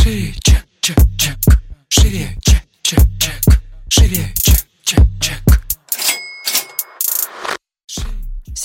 [0.00, 1.36] Шире, чек, чек, чек.
[1.88, 3.60] Шире, чек, чек, чек.
[3.88, 4.57] Шире, чек,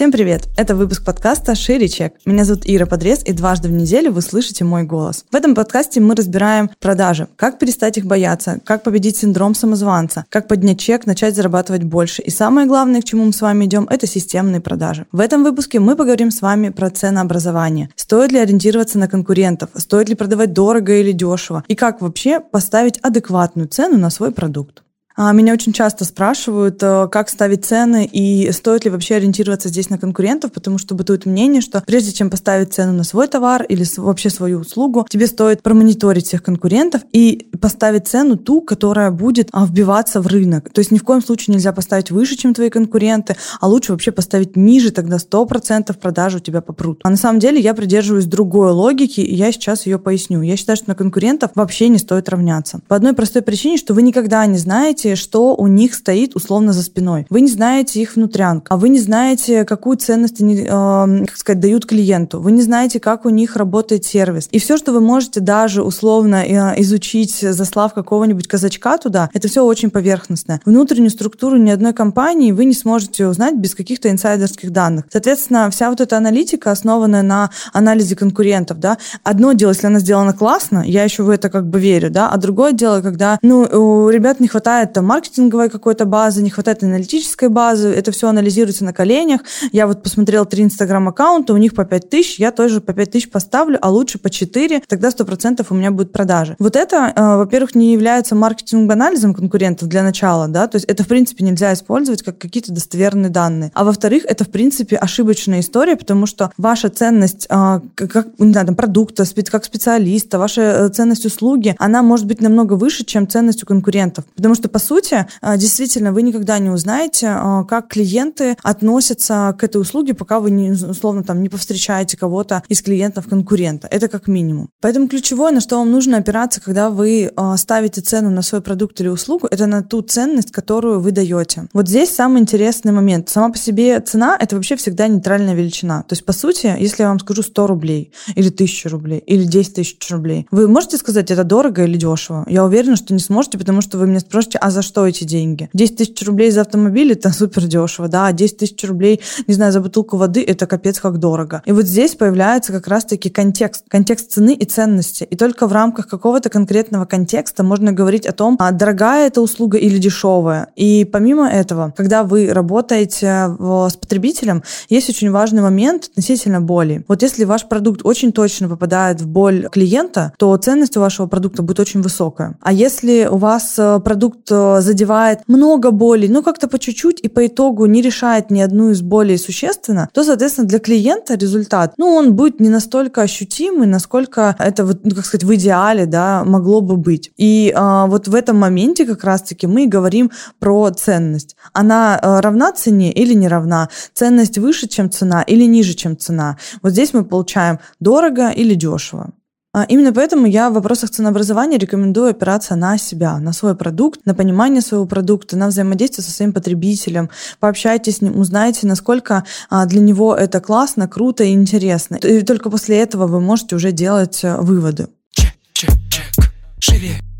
[0.03, 0.49] Всем привет!
[0.57, 2.15] Это выпуск подкаста «Шире чек».
[2.25, 5.23] Меня зовут Ира Подрез, и дважды в неделю вы слышите мой голос.
[5.31, 10.49] В этом подкасте мы разбираем продажи, как перестать их бояться, как победить синдром самозванца, как
[10.49, 12.21] поднять чек, начать зарабатывать больше.
[12.21, 15.05] И самое главное, к чему мы с вами идем, это системные продажи.
[15.13, 17.89] В этом выпуске мы поговорим с вами про ценообразование.
[17.95, 19.69] Стоит ли ориентироваться на конкурентов?
[19.77, 21.63] Стоит ли продавать дорого или дешево?
[21.69, 24.83] И как вообще поставить адекватную цену на свой продукт?
[25.15, 29.89] А, меня очень часто спрашивают, э, как ставить цены и стоит ли вообще ориентироваться здесь
[29.89, 33.85] на конкурентов, потому что бытует мнение, что прежде чем поставить цену на свой товар или
[33.97, 39.65] вообще свою услугу, тебе стоит промониторить всех конкурентов и поставить цену ту, которая будет а,
[39.65, 40.71] вбиваться в рынок.
[40.73, 44.11] То есть ни в коем случае нельзя поставить выше, чем твои конкуренты, а лучше вообще
[44.11, 47.01] поставить ниже, тогда 100% продажи у тебя попрут.
[47.03, 50.41] А на самом деле я придерживаюсь другой логики, и я сейчас ее поясню.
[50.41, 52.81] Я считаю, что на конкурентов вообще не стоит равняться.
[52.87, 56.73] По одной простой причине, что вы никогда не знаете, знаете, что у них стоит условно
[56.73, 57.25] за спиной.
[57.29, 61.59] Вы не знаете их внутрянку, а вы не знаете, какую ценность они, э, как сказать,
[61.59, 62.39] дают клиенту.
[62.39, 64.47] Вы не знаете, как у них работает сервис.
[64.51, 69.63] И все, что вы можете даже условно э, изучить, заслав какого-нибудь казачка туда, это все
[69.63, 70.61] очень поверхностное.
[70.65, 75.05] Внутреннюю структуру ни одной компании вы не сможете узнать без каких-то инсайдерских данных.
[75.11, 80.33] Соответственно, вся вот эта аналитика, основанная на анализе конкурентов, да, одно дело, если она сделана
[80.33, 84.09] классно, я еще в это как бы верю, да, а другое дело, когда, ну, у
[84.09, 88.93] ребят не хватает там маркетинговой какой-то базы, не хватает аналитической базы, это все анализируется на
[88.93, 89.41] коленях.
[89.71, 93.29] Я вот посмотрела три инстаграм-аккаунта, у них по 5 тысяч, я тоже по 5 тысяч
[93.29, 96.55] поставлю, а лучше по 4, тогда 100% у меня будет продажи.
[96.59, 101.07] Вот это, э, во-первых, не является маркетинг-анализом конкурентов для начала, да, то есть это, в
[101.07, 103.71] принципе, нельзя использовать как какие-то достоверные данные.
[103.73, 108.67] А во-вторых, это, в принципе, ошибочная история, потому что ваша ценность, э, как, не знаю,
[108.67, 113.63] там, продукта, как специалиста, ваша э, ценность услуги, она может быть намного выше, чем ценность
[113.63, 114.25] у конкурентов.
[114.35, 119.63] Потому что, по сути, а, действительно, вы никогда не узнаете, а, как клиенты относятся к
[119.63, 123.87] этой услуге, пока вы, не, условно, там, не повстречаете кого-то из клиентов конкурента.
[123.89, 124.69] Это как минимум.
[124.81, 128.99] Поэтому ключевое, на что вам нужно опираться, когда вы а, ставите цену на свой продукт
[129.01, 131.67] или услугу, это на ту ценность, которую вы даете.
[131.73, 133.29] Вот здесь самый интересный момент.
[133.29, 136.03] Сама по себе цена— это вообще всегда нейтральная величина.
[136.03, 139.75] То есть, по сути, если я вам скажу 100 рублей, или 1000 рублей, или 10
[139.75, 142.45] тысяч рублей, вы можете сказать, это дорого или дешево?
[142.47, 145.69] Я уверена, что не сможете, потому что вы меня спросите, а за что эти деньги?
[145.73, 149.71] 10 тысяч рублей за автомобиль– это супер дешево, да, а 10 тысяч рублей, не знаю,
[149.71, 151.61] за бутылку воды– это капец как дорого.
[151.65, 155.23] И вот здесь появляется как раз-таки контекст, контекст цены и ценности.
[155.23, 159.77] И только в рамках какого-то конкретного контекста можно говорить о том, а дорогая эта услуга
[159.77, 160.67] или дешевая.
[160.75, 167.05] И помимо этого, когда вы работаете с потребителем, есть очень важный момент относительно боли.
[167.07, 171.61] Вот если ваш продукт очень точно попадает в боль клиента, то ценность у вашего продукта
[171.61, 172.57] будет очень высокая.
[172.61, 177.27] А если у вас э, продукт э, задевает много болей, ну как-то по чуть-чуть и
[177.27, 182.07] по итогу не решает ни одну из болей существенно, то, соответственно, для клиента результат, ну,
[182.13, 186.81] он будет не настолько ощутимый, насколько это, вот, ну, как сказать, в идеале, да, могло
[186.81, 187.31] бы быть.
[187.37, 191.55] И а, вот в этом моменте как раз-таки мы говорим про ценность.
[191.73, 193.89] Она а, равна цене или не равна?
[194.13, 196.57] Ценность выше, чем цена или ниже, чем цена?
[196.81, 199.31] Вот здесь мы получаем дорого или дешево.
[199.73, 204.35] А именно поэтому я в вопросах ценообразования рекомендую опираться на себя, на свой продукт, на
[204.35, 207.31] понимание своего продукта, на взаимодействие со своим потребителем.
[207.59, 212.17] Пообщайтесь с ним, узнайте, насколько а, для него это классно, круто и интересно.
[212.17, 215.07] И только после этого вы можете уже делать э, выводы.
[215.31, 216.51] Чек, чек, чек.
[216.79, 217.32] Шире.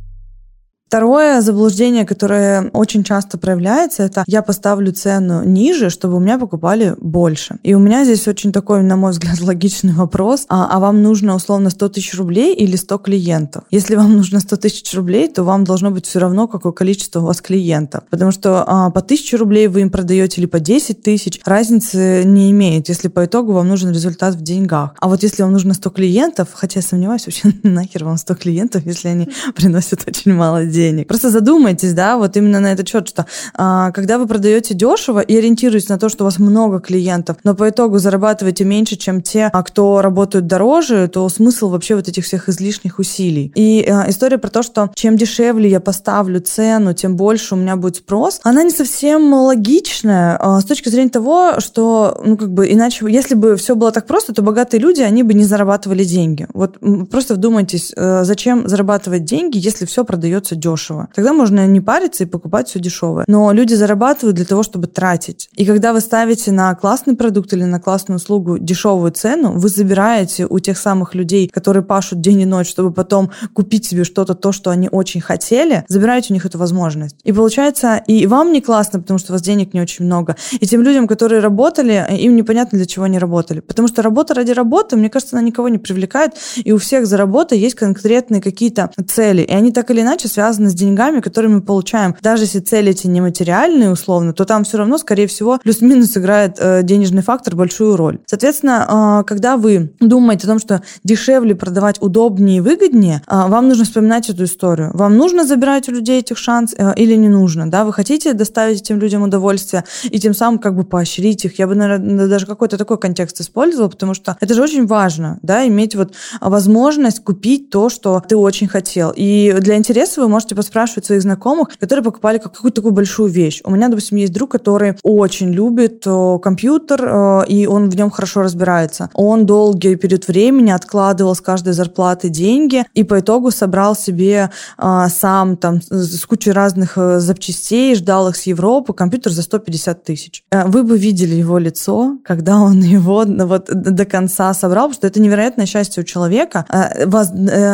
[0.94, 6.94] Второе заблуждение, которое очень часто проявляется, это я поставлю цену ниже, чтобы у меня покупали
[7.02, 7.56] больше.
[7.64, 10.46] И у меня здесь очень такой, на мой взгляд, логичный вопрос.
[10.50, 13.64] А, а вам нужно условно 100 тысяч рублей или 100 клиентов?
[13.72, 17.25] Если вам нужно 100 тысяч рублей, то вам должно быть все равно, какое количество у
[17.25, 18.04] вас клиентов.
[18.12, 22.52] Потому что а, по 1000 рублей вы им продаете или по 10 тысяч, разницы не
[22.52, 24.92] имеет, если по итогу вам нужен результат в деньгах.
[25.00, 28.86] А вот если вам нужно 100 клиентов, хотя я сомневаюсь, вообще нахер вам 100 клиентов,
[28.86, 31.07] если они приносят очень мало денег, денег.
[31.07, 35.38] Просто задумайтесь, да, вот именно на этот счет, что а, когда вы продаете дешево и
[35.38, 39.50] ориентируетесь на то, что у вас много клиентов, но по итогу зарабатываете меньше, чем те,
[39.53, 43.51] а, кто работают дороже, то смысл вообще вот этих всех излишних усилий.
[43.56, 47.75] И а, история про то, что чем дешевле я поставлю цену, тем больше у меня
[47.75, 52.71] будет спрос, она не совсем логичная а, с точки зрения того, что, ну, как бы,
[52.71, 56.47] иначе, если бы все было так просто, то богатые люди, они бы не зарабатывали деньги.
[56.53, 56.77] Вот
[57.09, 61.07] просто вдумайтесь, э, зачем зарабатывать деньги, если все продается дешево.
[61.13, 63.25] Тогда можно не париться и покупать все дешевое.
[63.27, 65.50] Но люди зарабатывают для того, чтобы тратить.
[65.56, 70.45] И когда вы ставите на классный продукт или на классную услугу дешевую цену, вы забираете
[70.45, 74.51] у тех самых людей, которые пашут день и ночь, чтобы потом купить себе что-то, то,
[74.51, 77.18] что они очень хотели, забираете у них эту возможность.
[77.24, 80.36] И получается, и вам не классно, потому что у вас денег не очень много.
[80.51, 83.59] И тем людям, которые работали, им непонятно, для чего они работали.
[83.59, 87.18] Потому что работа ради работы, мне кажется, она никого не привлекает, и у всех за
[87.18, 89.42] работой есть конкретные какие-то цели.
[89.42, 92.16] И они так или иначе связаны с деньгами, которые мы получаем.
[92.22, 96.84] Даже если цели эти нематериальные, условно, то там все равно, скорее всего, плюс-минус играет э,
[96.84, 98.20] денежный фактор большую роль.
[98.26, 103.68] Соответственно, э, когда вы думаете о том, что дешевле продавать удобнее и выгоднее, э, вам
[103.68, 104.92] нужно вспоминать эту историю.
[104.94, 107.70] Вам нужно забирать у людей этих шанс э, или не нужно?
[107.70, 107.86] Да?
[107.86, 111.60] Вы хотите доставить этим людям удовольствие и тем самым как бы поощрить их?
[111.60, 115.68] Я бы, наверное, даже какой-то такой контекст использовала, потому что это же очень важно, да,
[115.68, 119.14] иметь вот возможность купить то, что ты очень хотел.
[119.16, 123.62] И для интереса вы можете поспрашивать своих знакомых, которые покупали какую-то такую большую вещь.
[123.63, 128.10] У меня, допустим, есть друг, который очень любит э, компьютер, э, и он в нем
[128.10, 129.10] хорошо разбирается.
[129.13, 135.06] Он долгий период времени откладывал с каждой зарплаты деньги, и по итогу собрал себе э,
[135.10, 140.44] сам там с кучей разных запчастей, ждал их с Европы, компьютер за 150 тысяч.
[140.51, 145.22] Вы бы видели его лицо, когда он его вот до конца собрал, потому что это
[145.22, 146.66] невероятное счастье у человека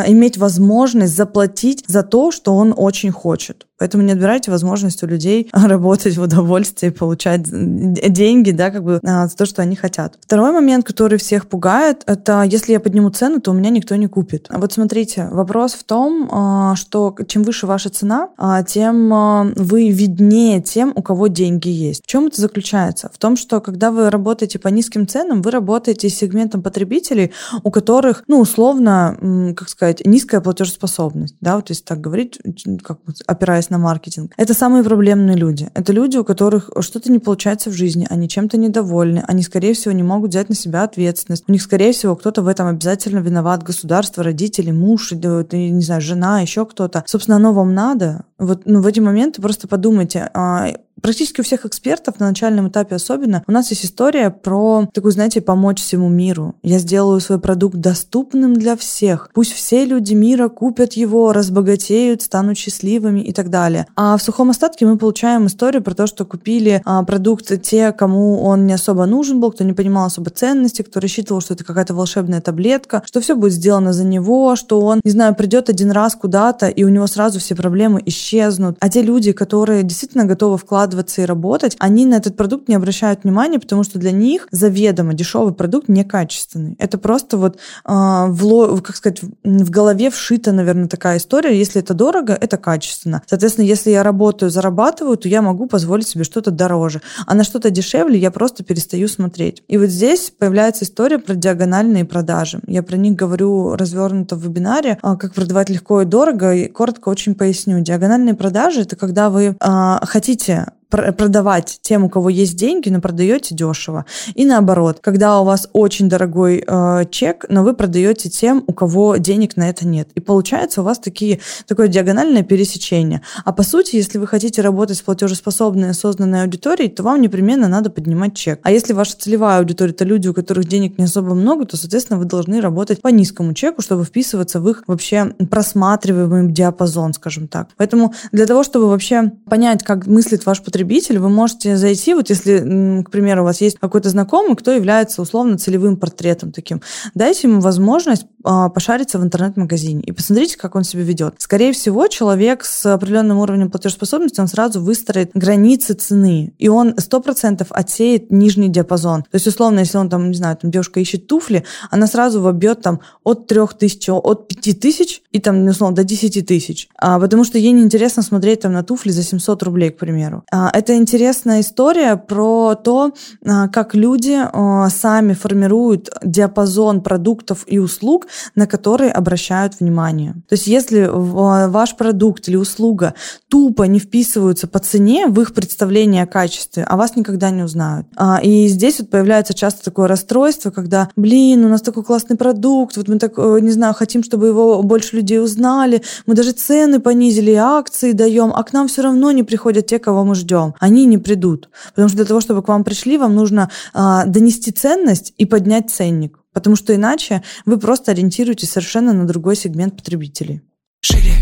[0.07, 3.68] иметь возможность заплатить за то, что он очень хочет.
[3.79, 9.27] Поэтому не отбирайте возможность у людей работать в удовольствии, получать деньги, да, как бы а,
[9.27, 10.17] за то, что они хотят.
[10.21, 14.07] Второй момент, который всех пугает, это если я подниму цену, то у меня никто не
[14.07, 14.47] купит.
[14.49, 19.09] Вот смотрите, вопрос в том, а, что чем выше ваша цена, а, тем
[19.55, 22.03] вы виднее тем, у кого деньги есть.
[22.03, 23.09] В чем это заключается?
[23.13, 27.31] В том, что когда вы работаете по низким ценам, вы работаете с сегментом потребителей,
[27.63, 32.39] у которых, ну, условно, как сказать, низкая платежеспособность, да, вот если так говорить,
[32.83, 34.33] как опираясь на маркетинг.
[34.37, 35.69] Это самые проблемные люди.
[35.73, 39.93] Это люди, у которых что-то не получается в жизни, они чем-то недовольны, они, скорее всего,
[39.93, 41.45] не могут взять на себя ответственность.
[41.47, 43.63] У них, скорее всего, кто-то в этом обязательно виноват.
[43.63, 47.03] Государство, родители, муж, не знаю, жена, еще кто-то.
[47.05, 48.25] Собственно, оно вам надо.
[48.37, 50.69] Вот ну, в эти моменты просто подумайте, а
[51.01, 55.41] Практически у всех экспертов на начальном этапе особенно у нас есть история про такую, знаете,
[55.41, 56.55] помочь всему миру.
[56.63, 59.29] Я сделаю свой продукт доступным для всех.
[59.33, 63.87] Пусть все люди мира купят его, разбогатеют, станут счастливыми и так далее.
[63.95, 68.41] А в сухом остатке мы получаем историю про то, что купили а, продукт те, кому
[68.41, 71.93] он не особо нужен был, кто не понимал особо ценности, кто рассчитывал, что это какая-то
[71.93, 76.15] волшебная таблетка, что все будет сделано за него, что он, не знаю, придет один раз
[76.15, 78.77] куда-то, и у него сразу все проблемы исчезнут.
[78.79, 82.75] А те люди, которые действительно готовы вкладывать вкладываться и работать, они на этот продукт не
[82.75, 86.75] обращают внимания, потому что для них заведомо дешевый продукт некачественный.
[86.79, 91.57] Это просто вот э, в, как сказать, в голове вшита, наверное, такая история.
[91.57, 93.21] Если это дорого, это качественно.
[93.27, 97.01] Соответственно, если я работаю, зарабатываю, то я могу позволить себе что-то дороже.
[97.27, 99.63] А на что-то дешевле я просто перестаю смотреть.
[99.67, 102.59] И вот здесь появляется история про диагональные продажи.
[102.67, 107.09] Я про них говорю развернуто в вебинаре, а, как продавать легко и дорого, и коротко
[107.09, 107.79] очень поясню.
[107.79, 113.53] Диагональные продажи— это когда вы э, хотите продавать тем, у кого есть деньги, но продаете
[113.53, 114.05] дешево.
[114.33, 119.17] И наоборот, когда у вас очень дорогой э, чек, но вы продаете тем, у кого
[119.17, 120.09] денег на это нет.
[120.15, 123.21] И получается у вас такие, такое диагональное пересечение.
[123.45, 127.91] А по сути, если вы хотите работать с платежеспособной осознанной аудиторией, то вам непременно надо
[127.91, 128.59] поднимать чек.
[128.63, 132.17] А если ваша целевая аудитория это люди, у которых денег не особо много, то, соответственно,
[132.17, 137.69] вы должны работать по низкому чеку, чтобы вписываться в их вообще просматриваемый диапазон, скажем так.
[137.77, 142.29] Поэтому для того, чтобы вообще понять, как мыслит ваш потребитель, потребитель, вы можете зайти, вот
[142.29, 146.81] если, к примеру, у вас есть какой-то знакомый, кто является условно целевым портретом таким,
[147.13, 151.35] дайте ему возможность а, пошариться в интернет-магазине и посмотрите, как он себя ведет.
[151.37, 157.67] Скорее всего, человек с определенным уровнем платежеспособности, он сразу выстроит границы цены, и он 100%
[157.69, 159.23] отсеет нижний диапазон.
[159.23, 162.81] То есть, условно, если он там, не знаю, там девушка ищет туфли, она сразу вобьет
[162.81, 166.87] там от 3000, от 5000 и там, условно, до 10 тысяч.
[166.97, 170.45] А, потому что ей неинтересно смотреть там на туфли за 700 рублей, к примеру.
[170.49, 173.13] А, это интересная история про то,
[173.45, 180.33] а, как люди а, сами формируют диапазон продуктов и услуг, на которые обращают внимание.
[180.47, 183.13] То есть если а, ваш продукт или услуга
[183.49, 188.07] тупо не вписываются по цене в их представление о качестве, а вас никогда не узнают.
[188.43, 193.07] И здесь вот появляется часто такое расстройство, когда, блин, у нас такой классный продукт, вот
[193.07, 197.53] мы так, э, не знаю, хотим, чтобы его больше людей узнали, мы даже цены понизили,
[197.53, 201.05] акции даем, а к нам все равно не приходят те, кого мы ждем ждем, они
[201.05, 201.69] не придут.
[201.89, 205.89] Потому что для того, чтобы к вам пришли, вам нужно а, донести ценность и поднять
[205.89, 206.39] ценник.
[206.53, 210.61] Потому что иначе вы просто ориентируетесь совершенно на другой сегмент потребителей.
[211.01, 211.38] Шире.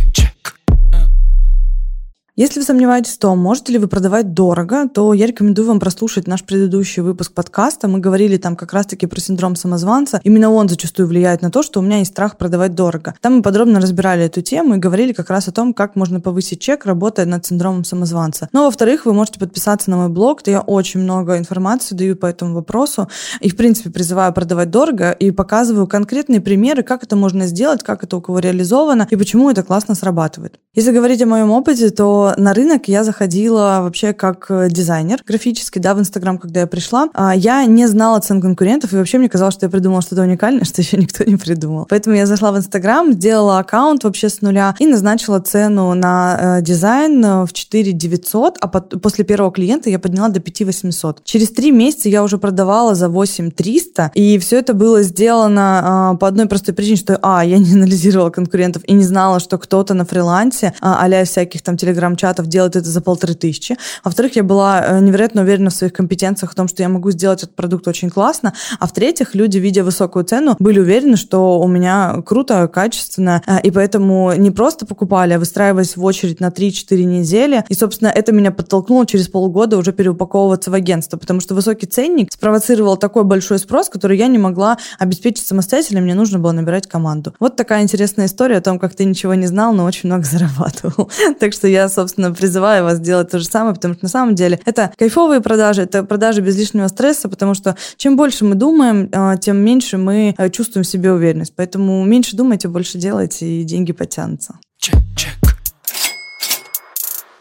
[2.40, 6.28] Если вы сомневаетесь в том, можете ли вы продавать дорого, то я рекомендую вам прослушать
[6.28, 7.88] наш предыдущий выпуск подкаста.
[7.88, 10.22] Мы говорили там как раз-таки про синдром самозванца.
[10.24, 13.16] Именно он зачастую влияет на то, что у меня есть страх продавать дорого.
[13.22, 16.62] Там мы подробно разбирали эту тему и говорили как раз о том, как можно повысить
[16.62, 18.50] чек, работая над синдромом самозванца.
[18.54, 22.28] Но, во-вторых, вы можете подписаться на мой блог, где я очень много информации даю по
[22.28, 23.10] этому вопросу.
[23.40, 28.04] И, в принципе, призываю продавать дорого и показываю конкретные примеры, как это можно сделать, как
[28.04, 30.60] это у кого реализовано и почему это классно срабатывает.
[30.76, 35.82] Если говорить о моем опыте, то на рынок я заходила вообще как э, дизайнер графический,
[35.82, 37.10] да, в Инстаграм, когда я пришла.
[37.14, 40.64] А я не знала цен конкурентов, и вообще мне казалось, что я придумала что-то уникальное,
[40.66, 41.86] что еще никто не придумал.
[41.90, 46.62] Поэтому я зашла в Инстаграм, сделала аккаунт вообще с нуля и назначила цену на э,
[46.62, 51.24] дизайн э, в 4 900, а после первого клиента я подняла до 5 800.
[51.24, 56.18] Через три месяца я уже продавала за 8 300, и все это было сделано э,
[56.18, 59.94] по одной простой причине, что, а, я не анализировала конкурентов и не знала, что кто-то
[59.94, 63.78] на фрилансе, а, а всяких там телеграм чатов делает это за полторы тысячи.
[64.04, 67.44] Во-вторых, я была э, невероятно уверена в своих компетенциях, в том, что я могу сделать
[67.44, 68.54] этот продукт очень классно.
[68.80, 73.72] А в-третьих, люди, видя высокую цену, были уверены, что у меня круто, качественно, э, и
[73.72, 77.64] поэтому не просто покупали, а выстраивались в очередь на 3-4 недели.
[77.70, 82.32] И, собственно, это меня подтолкнуло через полгода уже переупаковываться в агентство, потому что высокий ценник
[82.32, 87.34] спровоцировал такой большой спрос, который я не могла обеспечить самостоятельно, мне нужно было набирать команду.
[87.40, 91.10] Вот такая интересная история о том, как ты ничего не знал, но очень много зарабатывал.
[91.40, 94.34] Так что я, собственно, собственно, призываю вас делать то же самое, потому что на самом
[94.34, 99.10] деле это кайфовые продажи, это продажи без лишнего стресса, потому что чем больше мы думаем,
[99.12, 101.54] а, тем меньше мы э, чувствуем в себе уверенность.
[101.56, 104.56] Поэтому меньше думайте, больше делайте, и деньги потянутся.
[104.80, 105.34] Чек, чек.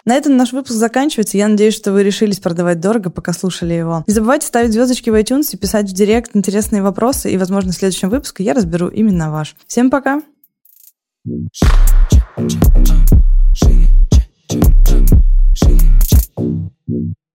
[0.04, 1.36] На этом наш выпуск заканчивается.
[1.36, 4.02] Я надеюсь, что вы решились продавать дорого, пока слушали его.
[4.08, 7.76] Не забывайте ставить звездочки в iTunes и писать в директ интересные вопросы, и, возможно, в
[7.76, 9.54] следующем выпуске я разберу именно ваш.
[9.68, 10.22] Всем пока!
[14.48, 15.04] Two, two,
[15.54, 17.25] two, two.